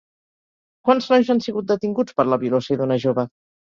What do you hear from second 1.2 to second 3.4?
han sigut detinguts per la violació d'una jove?